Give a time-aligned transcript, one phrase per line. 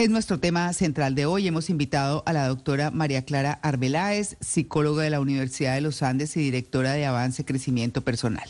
[0.00, 1.46] Es nuestro tema central de hoy.
[1.46, 6.38] Hemos invitado a la doctora María Clara Arbeláez, psicóloga de la Universidad de los Andes
[6.38, 8.48] y directora de Avance Crecimiento Personal.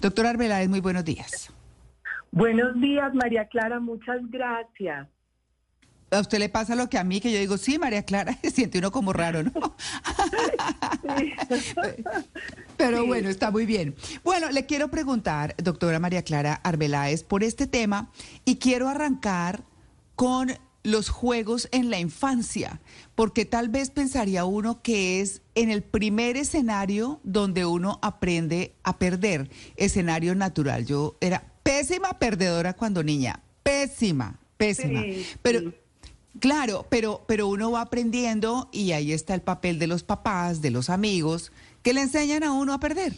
[0.00, 1.50] Doctora Arbeláez, muy buenos días.
[2.30, 5.08] Buenos días, María Clara, muchas gracias.
[6.12, 8.50] A usted le pasa lo que a mí, que yo digo, sí, María Clara, se
[8.50, 9.52] siente uno como raro, ¿no?
[12.76, 13.96] Pero bueno, está muy bien.
[14.22, 18.12] Bueno, le quiero preguntar, doctora María Clara Arbeláez, por este tema
[18.44, 19.64] y quiero arrancar
[20.14, 22.80] con los juegos en la infancia,
[23.14, 28.98] porque tal vez pensaría uno que es en el primer escenario donde uno aprende a
[28.98, 30.84] perder, escenario natural.
[30.86, 35.02] Yo era pésima perdedora cuando niña, pésima, pésima.
[35.42, 35.72] pero
[36.40, 40.70] claro, pero pero uno va aprendiendo y ahí está el papel de los papás, de
[40.70, 43.12] los amigos que le enseñan a uno a perder.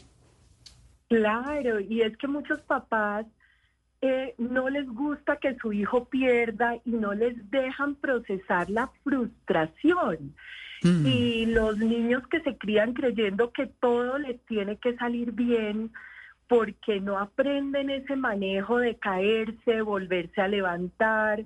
[1.08, 3.26] Claro, y es que muchos papás
[4.06, 10.34] eh, no les gusta que su hijo pierda y no les dejan procesar la frustración.
[10.82, 11.06] Mm.
[11.06, 15.90] Y los niños que se crían creyendo que todo les tiene que salir bien
[16.48, 21.42] porque no aprenden ese manejo de caerse, volverse a levantar,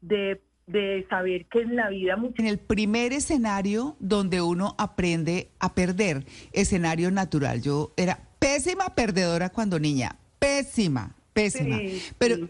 [0.00, 2.16] de, de saber que en la vida...
[2.38, 9.50] En el primer escenario donde uno aprende a perder, escenario natural, yo era pésima perdedora
[9.50, 11.78] cuando niña, pésima pésima.
[12.18, 12.48] pero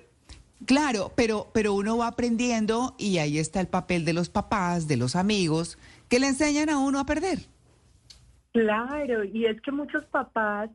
[0.66, 4.96] claro, pero pero uno va aprendiendo y ahí está el papel de los papás, de
[4.96, 7.38] los amigos que le enseñan a uno a perder.
[8.52, 10.70] Claro, y es que muchos papás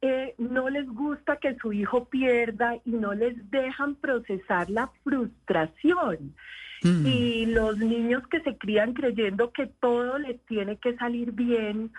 [0.00, 6.34] eh, no les gusta que su hijo pierda y no les dejan procesar la frustración.
[6.82, 7.06] Mm.
[7.06, 11.90] Y los niños que se crían creyendo que todo les tiene que salir bien,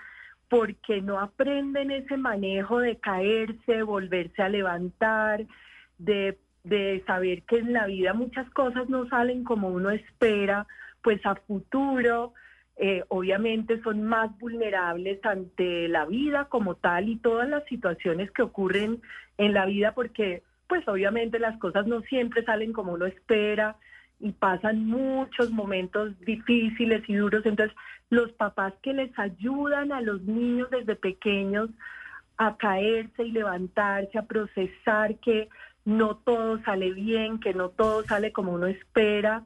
[0.49, 5.45] porque no aprenden ese manejo de caerse, volverse a levantar,
[5.97, 6.37] de,
[7.05, 10.65] saber que en la vida muchas cosas no salen como uno espera,
[11.02, 12.33] pues a futuro
[12.77, 18.41] eh, obviamente son más vulnerables ante la vida como tal y todas las situaciones que
[18.41, 19.02] ocurren
[19.37, 23.77] en la vida porque pues obviamente las cosas no siempre salen como uno espera
[24.20, 27.45] y pasan muchos momentos difíciles y duros.
[27.45, 27.76] Entonces,
[28.09, 31.70] los papás que les ayudan a los niños desde pequeños
[32.37, 35.49] a caerse y levantarse, a procesar que
[35.86, 39.43] no todo sale bien, que no todo sale como uno espera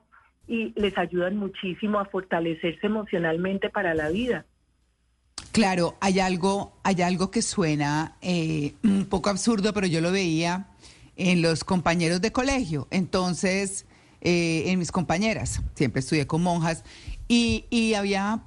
[0.48, 4.46] y les ayudan muchísimo a fortalecerse emocionalmente para la vida.
[5.52, 10.68] Claro, hay algo, hay algo que suena eh, un poco absurdo, pero yo lo veía
[11.16, 12.88] en los compañeros de colegio.
[12.92, 13.86] Entonces,
[14.22, 16.84] eh, en mis compañeras, siempre estudié con monjas,
[17.28, 18.42] y, había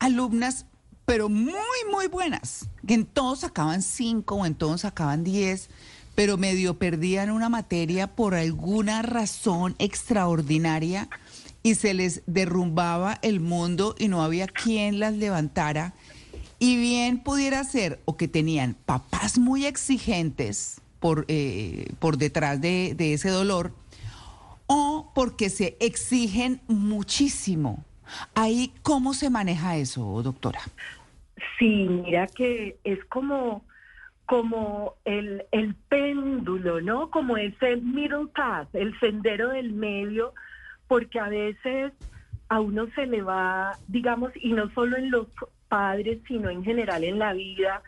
[0.00, 0.66] alumnas,
[1.04, 1.54] pero muy,
[1.90, 5.70] muy buenas, que en todos sacaban cinco o en todos sacaban diez,
[6.14, 11.08] pero medio perdían una materia por alguna razón extraordinaria
[11.62, 15.94] y se les derrumbaba el mundo y no había quien las levantara.
[16.58, 22.94] Y bien pudiera ser o que tenían papás muy exigentes por, eh, por detrás de,
[22.98, 23.74] ese dolor,
[25.14, 27.84] porque se exigen muchísimo.
[28.34, 30.60] Ahí, ¿cómo se maneja eso, doctora?
[31.58, 33.64] Sí, mira que es como,
[34.26, 37.10] como el, el péndulo, ¿no?
[37.10, 40.34] Como ese middle path, el sendero del medio,
[40.88, 41.92] porque a veces
[42.48, 45.26] a uno se le va, digamos, y no solo en los
[45.68, 47.82] padres, sino en general en la vida,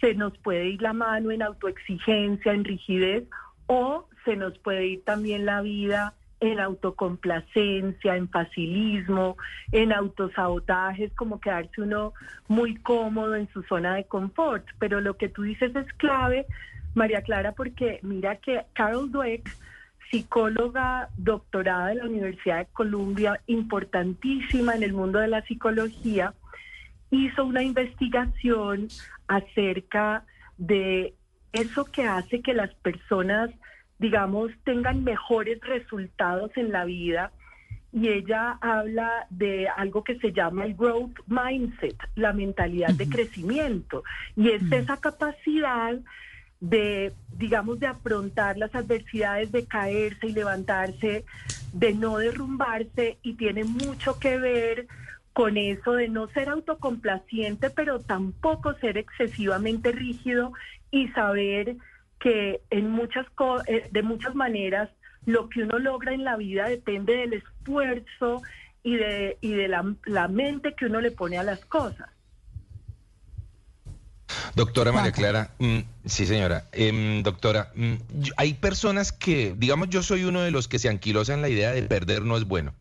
[0.00, 3.24] se nos puede ir la mano en autoexigencia, en rigidez,
[3.66, 9.36] o se nos puede ir también la vida en autocomplacencia, en facilismo,
[9.72, 12.12] en autosabotajes, como quedarse uno
[12.48, 14.66] muy cómodo en su zona de confort.
[14.78, 16.46] Pero lo que tú dices es clave,
[16.94, 19.48] María Clara, porque mira que Carol Dweck,
[20.10, 26.34] psicóloga doctorada de la Universidad de Columbia, importantísima en el mundo de la psicología,
[27.10, 28.88] hizo una investigación
[29.26, 30.24] acerca
[30.56, 31.14] de
[31.52, 33.50] eso que hace que las personas
[33.98, 37.32] digamos, tengan mejores resultados en la vida.
[37.92, 44.02] Y ella habla de algo que se llama el growth mindset, la mentalidad de crecimiento.
[44.34, 45.96] Y es esa capacidad
[46.60, 51.24] de, digamos, de afrontar las adversidades, de caerse y levantarse,
[51.72, 54.86] de no derrumbarse y tiene mucho que ver
[55.32, 60.52] con eso de no ser autocomplaciente, pero tampoco ser excesivamente rígido
[60.90, 61.76] y saber
[62.24, 63.26] que en muchas
[63.66, 64.88] eh, de muchas maneras
[65.26, 68.40] lo que uno logra en la vida depende del esfuerzo
[68.82, 72.08] y de, y de la, mente que uno le pone a las cosas.
[74.54, 77.94] Doctora María Clara, mm, sí señora, em, doctora, mm,
[78.38, 81.82] hay personas que, digamos, yo soy uno de los que se anquilosan la idea de
[81.82, 82.72] perder no es bueno.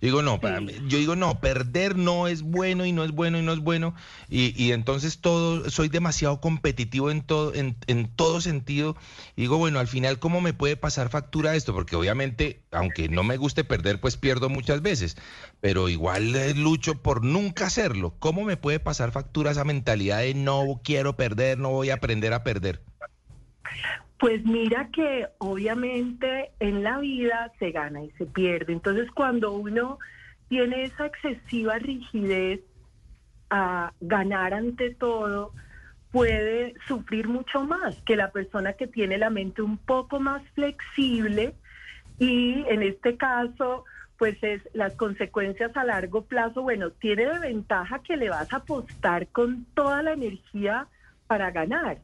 [0.00, 3.42] Yo digo, no, yo digo, no, perder no es bueno y no es bueno y
[3.42, 3.96] no es bueno.
[4.28, 8.96] Y, y entonces todo, soy demasiado competitivo en todo, en, en, todo sentido.
[9.34, 11.74] Y digo, bueno, al final, ¿cómo me puede pasar factura esto?
[11.74, 15.16] Porque obviamente, aunque no me guste perder, pues pierdo muchas veces.
[15.60, 18.14] Pero igual lucho por nunca hacerlo.
[18.20, 22.34] ¿Cómo me puede pasar factura esa mentalidad de no quiero perder, no voy a aprender
[22.34, 22.82] a perder?
[24.18, 28.72] Pues mira que obviamente en la vida se gana y se pierde.
[28.72, 29.98] Entonces cuando uno
[30.48, 32.60] tiene esa excesiva rigidez
[33.50, 35.52] a ganar ante todo,
[36.10, 41.54] puede sufrir mucho más que la persona que tiene la mente un poco más flexible
[42.18, 43.84] y en este caso
[44.16, 48.56] pues es las consecuencias a largo plazo, bueno, tiene de ventaja que le vas a
[48.56, 50.88] apostar con toda la energía
[51.28, 51.98] para ganar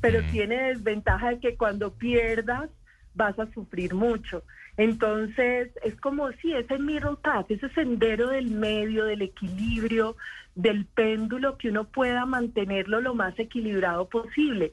[0.00, 0.30] pero mm.
[0.30, 2.70] tiene desventaja de que cuando pierdas
[3.14, 4.42] vas a sufrir mucho.
[4.76, 10.16] Entonces, es como si ese middle path, ese sendero del medio, del equilibrio,
[10.54, 14.70] del péndulo, que uno pueda mantenerlo lo más equilibrado posible.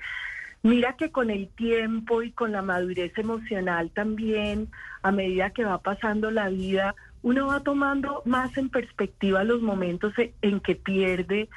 [0.61, 4.69] Mira que con el tiempo y con la madurez emocional también,
[5.01, 10.13] a medida que va pasando la vida, uno va tomando más en perspectiva los momentos
[10.41, 11.49] en que pierde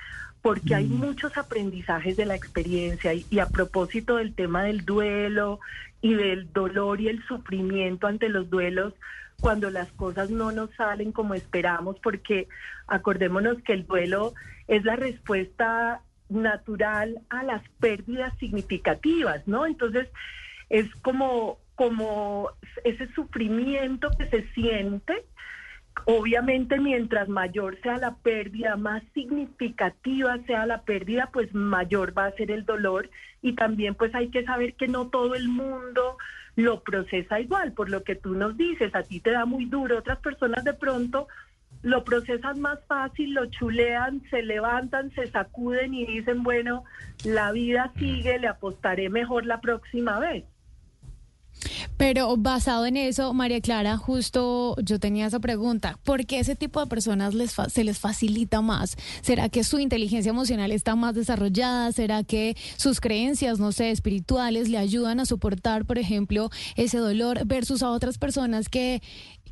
[0.43, 0.99] porque hay mm.
[0.99, 5.61] muchos aprendizajes de la experiencia y, a propósito del tema del duelo
[6.01, 8.95] y del dolor y el sufrimiento ante los duelos,
[9.41, 12.49] cuando las cosas no nos salen como esperamos, porque
[12.87, 14.35] acordémonos que el duelo
[14.67, 19.67] es la respuesta natural a las pérdidas significativas, ¿no?
[19.67, 20.09] Entonces,
[20.69, 22.51] es como, como
[22.85, 25.25] ese sufrimiento que se siente
[26.05, 32.33] Obviamente, mientras mayor sea la pérdida, más significativa sea la pérdida, pues mayor va a
[32.33, 33.11] ser el dolor.
[33.43, 36.17] Y también pues hay que saber que no todo el mundo
[36.57, 39.99] lo procesa igual, por lo que tú nos dices, a ti te da muy duro,
[39.99, 41.29] otras personas de pronto
[41.83, 46.83] lo procesan más fácil, lo chulean, se levantan, se sacuden y dicen, bueno,
[47.25, 50.45] la vida sigue, le apostaré mejor la próxima vez.
[51.99, 56.79] Pero basado en eso, María Clara, justo yo tenía esa pregunta, ¿por qué ese tipo
[56.81, 58.97] de personas les se les facilita más?
[59.21, 61.91] ¿Será que su inteligencia emocional está más desarrollada?
[61.91, 67.45] ¿Será que sus creencias, no sé, espirituales le ayudan a soportar, por ejemplo, ese dolor
[67.47, 69.03] versus a otras personas que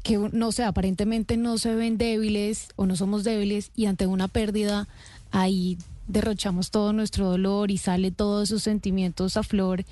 [0.04, 4.28] que no sé, aparentemente no se ven débiles o no somos débiles y ante una
[4.28, 4.87] pérdida
[5.32, 9.85] ahí derrochamos todo nuestro dolor y sale todos esos sentimientos a flor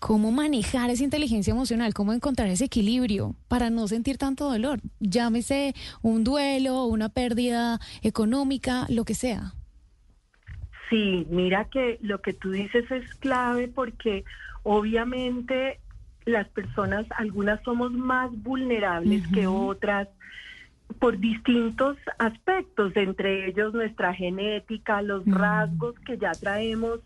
[0.00, 4.80] cómo manejar esa inteligencia emocional, cómo encontrar ese equilibrio para no sentir tanto dolor.
[4.98, 9.52] Llámese un duelo, una pérdida económica, lo que sea.
[10.88, 14.24] Sí, mira que lo que tú dices es clave porque
[14.64, 15.78] obviamente
[16.24, 20.08] las personas, algunas somos más vulnerables que otras
[20.98, 25.34] por distintos aspectos, entre ellos nuestra genética, los mm.
[25.34, 27.00] rasgos que ya traemos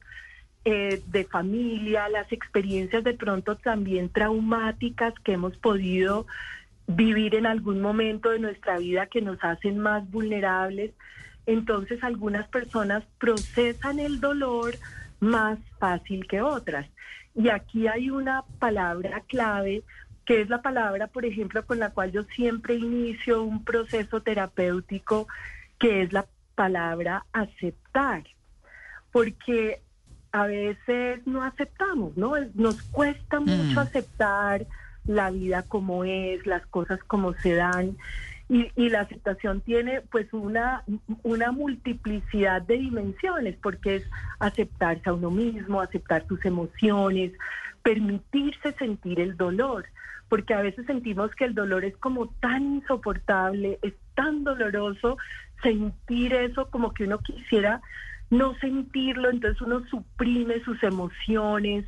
[0.65, 6.27] eh, de familia, las experiencias de pronto también traumáticas que hemos podido
[6.87, 10.93] vivir en algún momento de nuestra vida que nos hacen más vulnerables.
[11.47, 14.75] Entonces algunas personas procesan el dolor
[15.21, 16.87] más fácil que otras.
[17.35, 19.83] Y aquí hay una palabra clave,
[20.25, 25.29] que es la palabra, por ejemplo, con la cual yo siempre inicio un proceso terapéutico,
[25.79, 28.25] que es la palabra aceptar.
[29.13, 29.81] Porque
[30.33, 32.35] a veces no aceptamos, ¿no?
[32.55, 33.79] Nos cuesta mucho mm.
[33.79, 34.67] aceptar
[35.07, 37.97] la vida como es, las cosas como se dan.
[38.49, 40.85] Y, y, la aceptación tiene pues una,
[41.23, 44.05] una multiplicidad de dimensiones, porque es
[44.39, 47.33] aceptarse a uno mismo, aceptar sus emociones,
[47.85, 49.85] permitirse sentir el dolor,
[50.29, 55.19] porque a veces sentimos que el dolor es como tan insoportable, es tan doloroso
[55.63, 57.81] sentir eso como que uno quisiera
[58.31, 61.85] no sentirlo, entonces uno suprime sus emociones,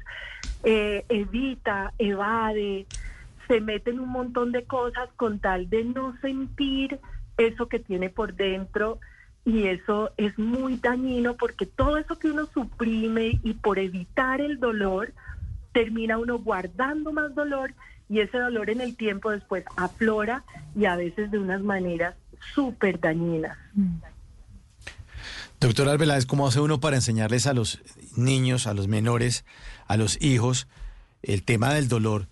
[0.62, 2.86] eh, evita, evade,
[3.48, 7.00] se mete en un montón de cosas con tal de no sentir
[7.38, 9.00] eso que tiene por dentro
[9.44, 14.58] y eso es muy dañino porque todo eso que uno suprime y por evitar el
[14.58, 15.12] dolor,
[15.76, 17.74] termina uno guardando más dolor
[18.08, 20.42] y ese dolor en el tiempo después aflora
[20.74, 22.14] y a veces de unas maneras
[22.54, 23.58] súper dañinas.
[23.74, 23.96] Mm.
[25.60, 27.82] Doctor Arbeláez, ¿cómo hace uno para enseñarles a los
[28.16, 29.44] niños, a los menores,
[29.86, 30.66] a los hijos,
[31.22, 32.26] el tema del dolor?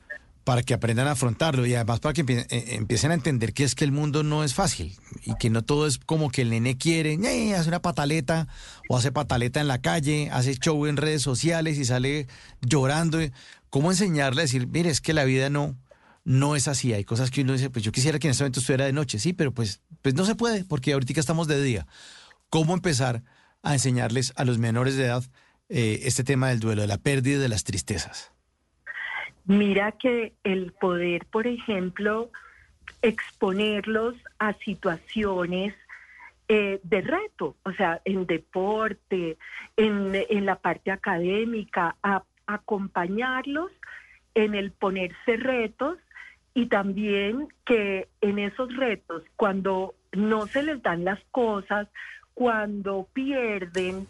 [0.45, 3.75] Para que aprendan a afrontarlo y además para que eh, empiecen a entender que es
[3.75, 6.77] que el mundo no es fácil y que no todo es como que el nene
[6.77, 7.19] quiere,
[7.55, 8.47] hace una pataleta
[8.89, 12.29] o hace pataleta en la calle, hace show en redes sociales y sale
[12.61, 13.19] llorando.
[13.71, 15.77] ¿Cómo enseñarle a decir, mire, es que la vida no,
[16.25, 16.93] no es así?
[16.93, 19.19] Hay cosas que uno dice, pues yo quisiera que en este momento estuviera de noche,
[19.19, 21.87] sí, pero pues, pues no se puede porque ahorita estamos de día.
[22.51, 23.25] ¿Cómo empezar
[23.63, 25.25] a enseñarles a los menores de edad
[25.71, 28.34] eh, este tema del duelo, de la pérdida y de las tristezas?
[29.47, 32.31] Mira que el poder, por ejemplo,
[33.03, 35.75] exponerlos a situaciones
[36.49, 39.39] eh, de reto, o sea, en deporte,
[39.77, 41.97] en, en la parte académica,
[42.47, 43.71] acompañarlos
[44.35, 45.99] en el ponerse retos
[46.55, 51.89] y también que en esos retos, cuando no se les dan las cosas,
[52.35, 54.07] cuando pierden,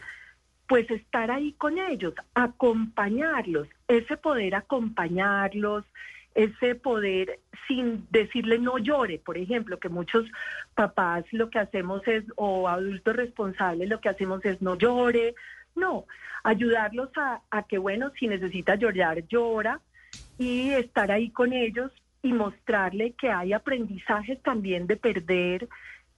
[0.74, 5.84] pues estar ahí con ellos, acompañarlos, ese poder acompañarlos,
[6.34, 7.38] ese poder
[7.68, 10.26] sin decirle no llore, por ejemplo, que muchos
[10.74, 15.36] papás lo que hacemos es, o adultos responsables lo que hacemos es no llore,
[15.76, 16.06] no,
[16.42, 19.80] ayudarlos a, que, bueno, si necesita llorar, llora
[20.38, 25.68] y estar ahí con ellos y mostrarle que hay aprendizajes también de perder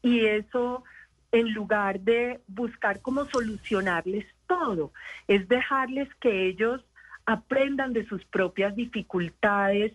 [0.01, 0.83] y eso
[1.31, 4.93] en lugar de buscar cómo solucionarles todo,
[5.29, 6.85] es dejarles que ellos
[7.27, 9.93] aprendan de sus propias dificultades.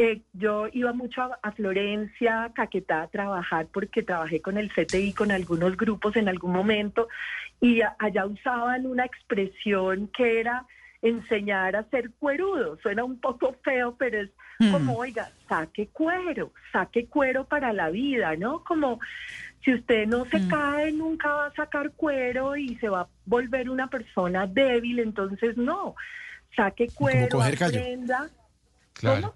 [0.00, 5.12] Eh, yo iba mucho a, a Florencia, Caquetá, a trabajar porque trabajé con el CTI,
[5.12, 7.08] con algunos grupos en algún momento,
[7.60, 10.66] y a- allá usaban una expresión que era
[11.02, 12.76] enseñar a ser cuerudo.
[12.82, 14.30] Suena un poco feo, pero es
[14.60, 14.72] Mm.
[14.72, 18.64] como, oiga, saque cuero, saque cuero para la vida, ¿no?
[18.64, 18.98] Como
[19.64, 20.48] si usted no se Mm.
[20.48, 25.56] cae, nunca va a sacar cuero y se va a volver una persona débil, entonces
[25.56, 25.94] no.
[26.56, 27.80] Saque cuero, coger callo.
[27.80, 28.30] aprenda.
[28.94, 29.20] Claro.
[29.20, 29.34] ¿Cómo?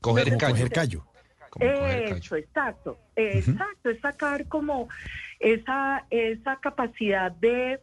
[0.00, 0.54] Coger No, callo.
[0.54, 1.04] Coger callo.
[1.50, 2.16] Como coger callo.
[2.16, 4.88] Eso, exacto, exacto, es sacar como
[5.38, 7.80] esa, esa capacidad de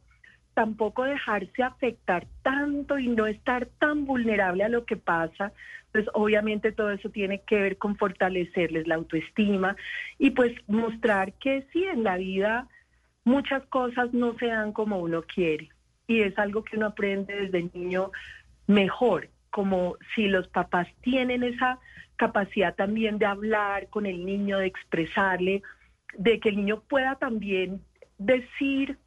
[0.60, 5.54] tampoco dejarse afectar tanto y no estar tan vulnerable a lo que pasa.
[5.94, 9.78] Pues obviamente todo eso tiene que ver con fortalecerles la autoestima
[10.18, 12.68] y pues mostrar que sí, en la vida
[13.24, 15.70] muchas cosas no se dan como uno quiere
[16.08, 18.12] y es algo que uno aprende desde niño
[18.68, 21.80] mejor, como si los papás tienen esa
[22.18, 25.62] capacidad también de hablar con el niño, de expresarle,
[26.18, 27.82] de que el niño pueda también
[28.18, 28.98] decir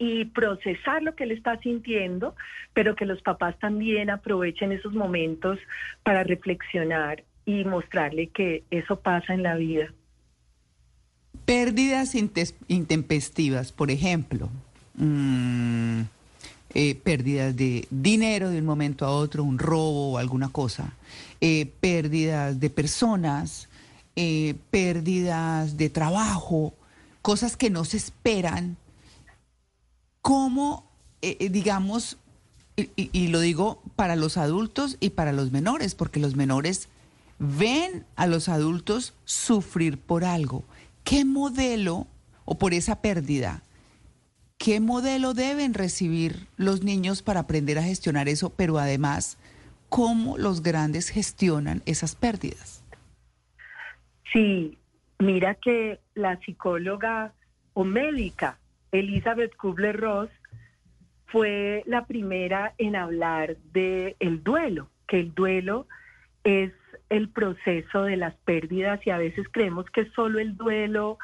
[0.00, 2.34] y procesar lo que él está sintiendo,
[2.72, 5.58] pero que los papás también aprovechen esos momentos
[6.02, 9.92] para reflexionar y mostrarle que eso pasa en la vida.
[11.44, 14.48] Pérdidas intempestivas, por ejemplo.
[14.94, 16.02] Mm,
[16.72, 20.94] eh, pérdidas de dinero de un momento a otro, un robo o alguna cosa.
[21.42, 23.68] Eh, pérdidas de personas,
[24.16, 26.72] eh, pérdidas de trabajo,
[27.20, 28.78] cosas que no se esperan.
[30.22, 30.90] ¿Cómo,
[31.22, 32.18] eh, eh, digamos,
[32.76, 36.88] y, y- y lo digo para los adultos y para los menores, porque los menores
[37.38, 40.62] ven a los adultos sufrir por algo.
[41.04, 42.06] ¿Qué modelo,
[42.44, 43.62] o por esa pérdida,
[44.58, 49.38] qué modelo deben recibir los niños para aprender a gestionar eso, pero además,
[49.88, 52.82] cómo los grandes gestionan esas pérdidas?
[54.32, 54.76] Sí,
[55.18, 57.32] mira que la psicóloga
[57.72, 58.58] o médica
[58.92, 60.30] Elizabeth Kubler-Ross
[61.26, 65.86] fue la primera en hablar de el duelo, que el duelo
[66.44, 66.72] es
[67.08, 71.18] el proceso de las pérdidas y a veces creemos que es solo el duelo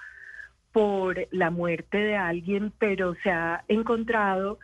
[0.73, 4.59] por la muerte de alguien, pero se ha encontrado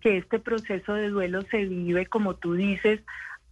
[0.00, 3.00] que este proceso de duelo se vive, como tú dices,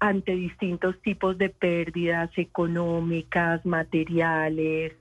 [0.00, 4.95] ante distintos tipos de pérdidas económicas, materiales,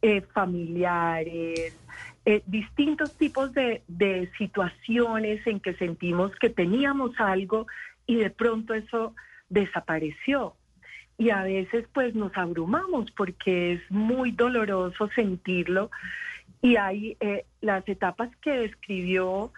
[0.00, 1.78] eh, familiares,
[2.28, 7.66] eh, distintos tipos de, de situaciones en que sentimos que teníamos algo
[8.06, 9.14] y de pronto eso
[9.48, 10.54] desapareció.
[11.16, 15.90] Y a veces pues nos abrumamos porque es muy doloroso sentirlo
[16.60, 19.50] y hay eh, las etapas que describió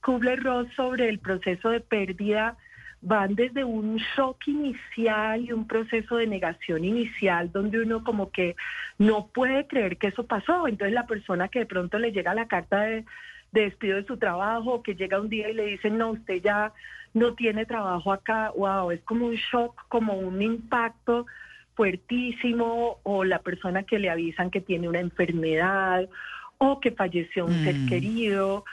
[0.00, 2.56] Kubler-Ross sobre el proceso de pérdida
[3.02, 8.54] van desde un shock inicial y un proceso de negación inicial donde uno como que
[8.98, 10.68] no puede creer que eso pasó.
[10.68, 13.04] Entonces la persona que de pronto le llega la carta de,
[13.50, 16.72] de despido de su trabajo, que llega un día y le dicen, no, usted ya
[17.12, 21.26] no tiene trabajo acá, wow, es como un shock, como un impacto
[21.74, 26.08] fuertísimo, o la persona que le avisan que tiene una enfermedad,
[26.58, 27.88] o que falleció un ser Mm.
[27.88, 28.64] querido,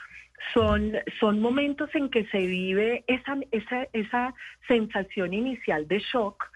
[0.54, 4.34] son, son momentos en que se vive esa, esa, esa
[4.66, 6.50] sensación inicial de shock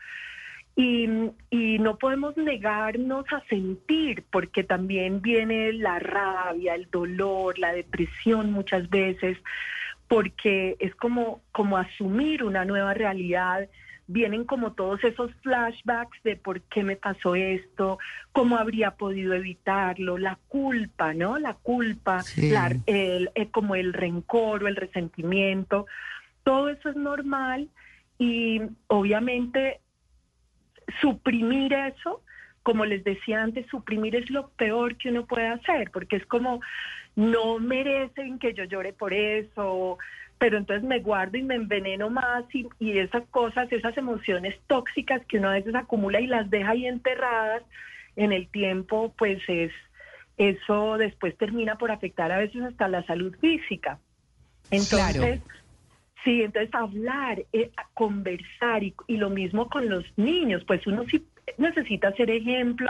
[0.77, 1.09] y,
[1.51, 8.51] y, no podemos negarnos a sentir, porque también viene la rabia, el dolor, la depresión
[8.51, 9.39] muchas veces,
[10.09, 13.69] porque es como, como asumir una nueva realidad.
[14.07, 17.99] Vienen como todos esos flashbacks de por qué me pasó esto,
[18.33, 21.39] cómo habría podido evitarlo, la culpa, ¿no?
[21.39, 25.87] La culpa, el, eh, como el rencor o el resentimiento.
[26.43, 27.71] Todo eso es normal
[28.19, 29.81] y obviamente
[31.01, 32.23] suprimir eso,
[32.63, 36.61] como les decía antes, suprimir es lo peor que uno puede hacer, porque es como,
[37.17, 39.99] no merecen que yo llore por eso,
[40.45, 45.25] pero entonces me guardo y me enveneno más y, y esas cosas, esas emociones tóxicas
[45.25, 47.63] que uno a veces acumula y las deja ahí enterradas
[48.15, 49.73] en el tiempo, pues es
[50.37, 54.01] eso después termina por afectar a veces hasta la salud física.
[54.71, 55.41] Entonces,
[56.25, 62.13] Sí, entonces hablar, eh, conversar y, lo mismo con los niños, pues uno sí necesita
[62.13, 62.87] ser ejemplo,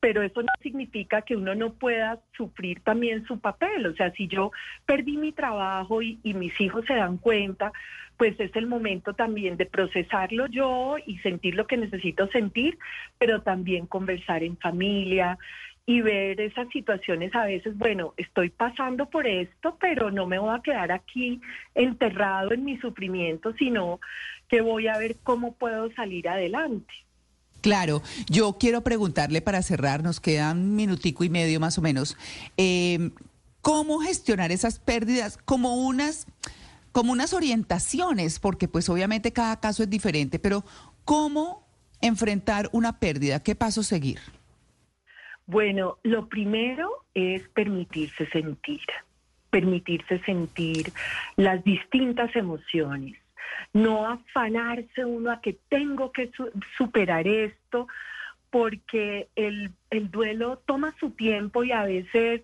[0.00, 3.86] pero eso no significa que uno no pueda sufrir también su papel.
[3.86, 4.50] O sea, si yo
[4.86, 7.72] perdí mi trabajo y, mis hijos se dan cuenta,
[8.16, 12.78] pues es el momento también de procesarlo yo y sentir lo que necesito sentir,
[13.18, 15.38] pero también conversar en familia,
[15.86, 20.56] y ver esas situaciones a veces, bueno, estoy pasando por esto, pero no me voy
[20.56, 21.40] a quedar aquí
[21.74, 24.00] enterrado en mi sufrimiento, sino
[24.48, 26.92] que voy a ver cómo puedo salir adelante.
[27.64, 32.14] Claro, yo quiero preguntarle para cerrar, nos quedan minutico y medio más o menos,
[32.58, 33.08] eh,
[33.62, 36.26] ¿cómo gestionar esas pérdidas como unas,
[36.92, 38.38] como unas orientaciones?
[38.38, 40.62] Porque pues obviamente cada caso es diferente, pero
[41.06, 41.66] ¿cómo
[42.02, 43.42] enfrentar una pérdida?
[43.42, 44.18] ¿Qué paso seguir?
[45.46, 48.82] Bueno, lo primero es permitirse sentir,
[49.48, 50.92] permitirse sentir
[51.36, 53.16] las distintas emociones,
[53.72, 56.30] no afanarse uno a que tengo que
[56.76, 57.88] superar esto,
[58.50, 62.42] porque el, el duelo toma su tiempo y a veces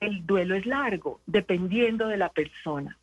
[0.00, 2.98] el duelo es largo, dependiendo de la persona.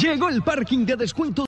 [0.06, 1.44] Llegó el parking de descuento